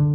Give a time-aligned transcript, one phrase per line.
[0.00, 0.06] は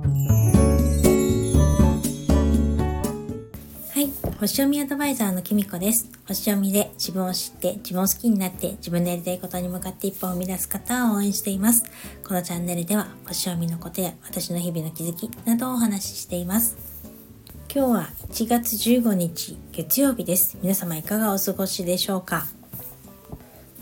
[4.01, 6.09] い星読みアドバイザーのきみこです。
[6.27, 11.83] 星読みで自分を知って自分を好きになって自分のやりたいことに向かって一歩を生み出す方を応援しています。
[12.27, 16.75] このチャンネルでは星読みのことや私の日々の気づきなどをお話ししています。
[17.71, 20.57] 今日は1月15日月曜日です。
[20.63, 22.47] 皆様いかがお過ごしでしょうか？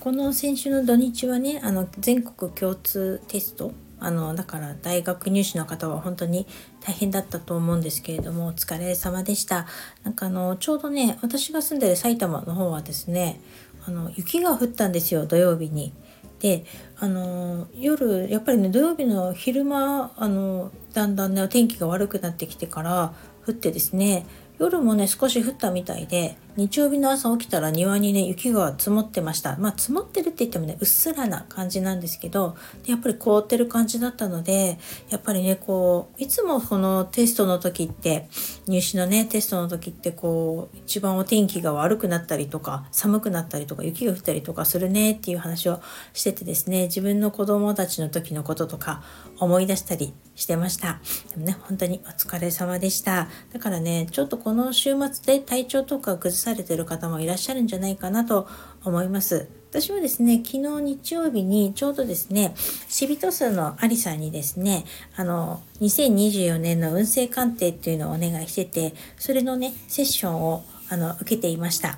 [0.01, 6.45] この先週の土日はねあの全国共通テストあのだから大学入試の方は本当に
[6.81, 9.65] 大変だったと思うんですけれどもお疲れ様でした
[10.03, 13.39] なんかあのちょうどね私が住んでる埼玉の方はですね
[13.85, 15.93] あの雪が降ったんですよ土曜日に。
[16.39, 16.65] で
[16.97, 23.13] あの夜やっぱりね土曜日の昼間あのだんだんねお天気が悪くなってきてから
[23.47, 24.25] 降ってですね
[24.59, 29.57] 夜もね少し降ったみたいで日曜日の朝起きたら庭にね雪が積もってました。
[29.57, 34.77] まあ積もってるって言ってもねうっすらな感じなんですけどやっぱり凍ってる感じだったので
[35.09, 38.27] やっぱりねこういつもこのテストの時って
[38.67, 45.81] 入試のねテストの時ってこう一番お天気が悪くなったりとか寒くなったりとか雪が降ったりとかするねっていう話を
[46.13, 49.03] しててですね自分の子供たちの時のこととか
[49.39, 50.99] 思い出したりしてました。
[51.31, 53.27] でもね本当にお疲れ様でした。
[53.51, 58.47] だからねちょっとこの週末で体調とか崩されてる方もいらっしゃるんじゃないかなと
[58.83, 59.47] 思います。
[59.71, 62.53] 私はですね、昨日日曜日にちょうどですね、
[62.87, 64.85] シビト数のアリさんにですね、
[65.15, 71.97] あの、2024年の運勢鑑定っていうのをお願いしてて、それのね、セッションをあの受けていました。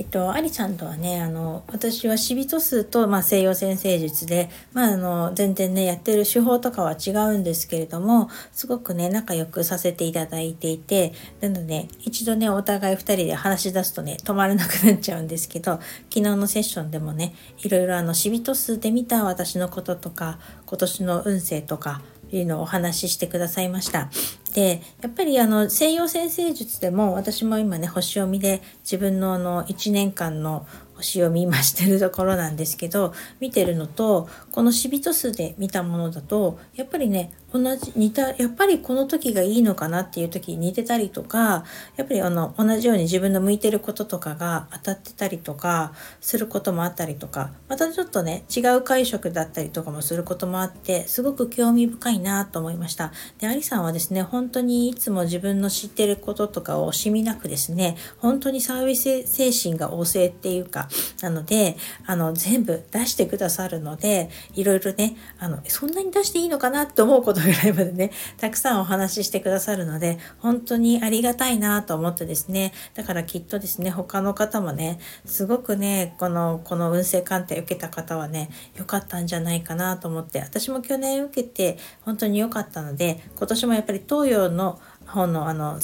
[0.00, 22.00] えっと、アリちゃんとはね、あの、私は死人数と、まあ、西洋先生術で、まあ、あの、全然ね、やってる手法とかは違うんですけれども、すごくね、仲良くさせていただいていて、なので、一度ね、お互い2人で話し出すとね、止まらなくなっちゃうんですけど、昨日のセッションでもね、いろいろあの、死人数で見た私のこととか、今年の運勢とか、
[22.32, 24.08] いうのをお話ししてくださいました。
[24.50, 30.66] でやっぱりあの西洋先生術でも私も今ね星読みで自分のあの1年間の
[31.00, 41.64] 星を見ましてるところなんですけど見てるのとこの死人数で見たものだとやっぱりね同じ似たやっぱりこの時がいいのかなっていう時に似てたりとか
[41.96, 53.12] やっぱりあの同じように自分の向いてることとかが当たってたりとかすることもあったりとかまたちょっとね違う解釈だったりとかもすることもあってすごく興味深いなと思いました。
[53.38, 60.88] でアリさんはですね本当にいつも自分の知ってることとかを惜しみなくですね本当にサービス精神が旺盛っていうか
[61.22, 72.72] なのであの全部出してくださるのでいろいろねあのそんなに出していいのかなって思うことぐらいまでねたくさんお話ししてくださるので本当にありがたいなと思ってですね。
[72.94, 84.80] だからきっとですね他の方もねすごくねこのこの運勢鑑定受けた方はね良かったんじゃないかなと思って私も去年受けて本当に良かったので今年もやっぱり東洋の
[85.12, 85.78] 本のあの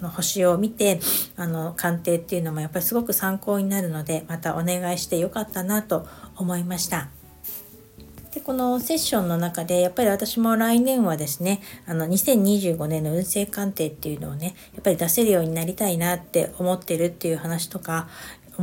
[0.00, 1.00] の星を見て
[1.36, 6.06] あの鑑定っていうのもやっぱりすごく参考になるのでまたお願いしてよかったなと
[6.36, 7.08] 思いました。
[8.34, 18.08] でこのセッションの中でやっぱり私も来年はですねあの2025年の運勢鑑定っていうのをねやっぱり出せるようになりたいなって思ってるっていう話とか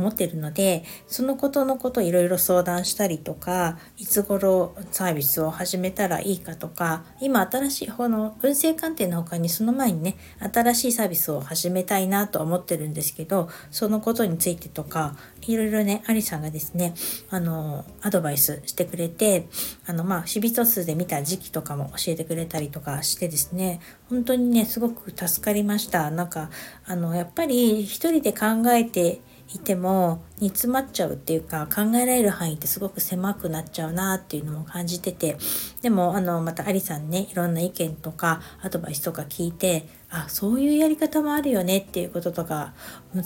[0.00, 10.16] 思ってるのでそのことのこといろいろ相談したりとかいつ頃サービスを始めたらいいかとか今新しいこの運勢鑑定の他にその前にね
[10.52, 16.94] 新しいサービスを始めたいなと思ってるんですけどそのことについてとかいろいろねアリさんがですね
[17.28, 19.48] あのアドバイスしてくれて
[19.86, 26.10] あのまあ死人数で見た時期とかも教えてくれたりとかしてですね本当にねすごく助かりました。
[26.10, 26.50] なんか
[26.86, 29.20] あのやっぱり一人で考えて
[29.52, 35.36] いても煮詰まっちゃうっていうか考えられる範囲ってすごく狭くなっちゃうなっていうのも感じてて
[35.82, 42.74] でもあのまたありさんねいろんな意見とかアドバイスとか聞いてあそういうやり方もあるよねっていうこととか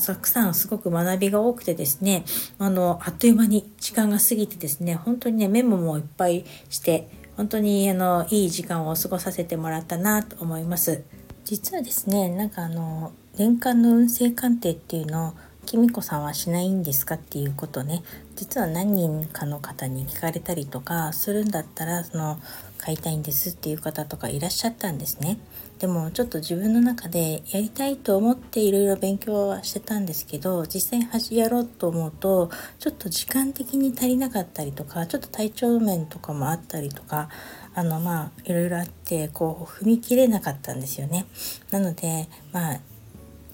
[0.07, 2.25] たくさんすごく学びが多くてですね
[2.59, 11.03] あのあっという間に時間が過ぎてですね本当にねメモもいっぱいして本当にあのいい時間を過ごさせてもらったなと思います。
[11.45, 15.35] 実はですねなんかあの年間の運勢鑑定っていうのを
[15.65, 17.17] きみこさんはしないんですか？
[17.17, 18.03] っていうことね
[18.37, 22.39] 実は何人かの方に聞かれたりとかするんだったらその
[22.79, 25.39] 買いたいんですっていう方とかいらっしゃったんですね。
[25.79, 37.29] でもちょっと自分の中でやりたいと思っていろいろ勉強はしてたんですけど実際にやろうと思うとちょっと時間的に足りなかったりとかちょっと体調面とかもあったりとか
[37.75, 41.27] あのまあいろいろあってこう踏み切れなかったんですよね。
[41.71, 42.81] なのでまあ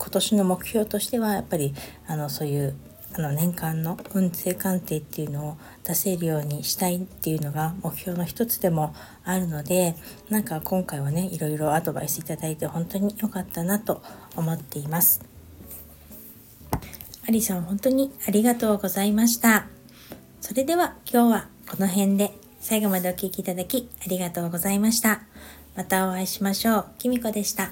[0.00, 1.74] 今年の目標としてはやっぱり
[2.06, 2.74] あのそういう
[3.12, 8.94] あの年間の運勢鑑定っていうのを出せるようにしたいっていうのが目標の一つでも
[9.24, 9.96] あるので
[10.30, 14.02] なんか今回はねいろいろアドバイスいただいて本当に良かったなと
[14.36, 15.22] 思っています。
[17.28, 19.66] アリさん本当にありがとうございました。
[20.40, 25.22] それでは今日はこの辺で最後までお聴きいただきありがとうございました。
[25.76, 26.86] またお会いしましょう。
[26.98, 27.70] きみこでした。